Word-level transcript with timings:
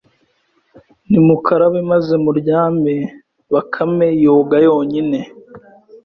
nimukarabe 1.09 1.79
maze 1.91 2.13
muryame 2.25 2.93
Bakame 3.53 4.07
yoga 4.25 4.57
yonyine 4.67 5.19